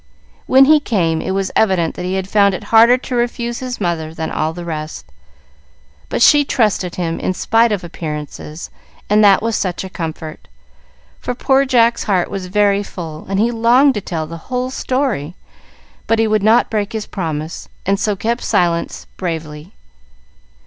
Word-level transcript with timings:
When 0.47 0.65
he 0.65 0.79
came, 0.79 1.21
it 1.21 1.29
was 1.29 1.51
evident 1.55 1.93
that 1.93 2.05
he 2.05 2.15
had 2.15 2.27
found 2.27 2.55
it 2.55 2.63
harder 2.73 2.97
to 2.97 3.15
refuse 3.15 3.59
his 3.59 3.79
mother 3.79 4.15
than 4.15 4.31
all 4.31 4.51
the 4.51 4.65
rest. 4.65 5.05
But 6.09 6.23
she 6.23 6.43
trusted 6.43 6.95
him 6.95 7.19
in 7.19 7.35
spite 7.35 7.71
of 7.71 7.83
appearances, 7.83 8.71
and 9.11 9.23
that 9.23 9.43
was 9.43 9.55
such 9.55 9.83
a 9.83 9.91
comfort! 9.91 10.47
For 11.19 11.35
poor 11.35 11.65
Jack's 11.65 12.05
heart 12.05 12.31
was 12.31 12.47
very 12.47 12.81
full, 12.81 13.27
and 13.29 13.39
he 13.39 13.51
longed 13.51 13.93
to 13.93 14.01
tell 14.01 14.25
the 14.25 14.37
whole 14.49 14.71
story, 14.71 15.35
but 16.07 16.17
he 16.17 16.25
would 16.25 16.41
not 16.41 16.71
break 16.71 16.93
his 16.93 17.05
promise, 17.05 17.69
and 17.85 17.99
so 17.99 18.15
kept 18.15 18.41
silence 18.41 19.05
bravely. 19.17 19.71